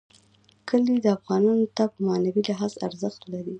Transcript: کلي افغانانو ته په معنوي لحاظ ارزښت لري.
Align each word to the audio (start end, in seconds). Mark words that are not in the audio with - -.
کلي 0.69 0.95
افغانانو 1.17 1.67
ته 1.75 1.83
په 1.91 1.97
معنوي 2.07 2.41
لحاظ 2.49 2.73
ارزښت 2.87 3.21
لري. 3.31 3.49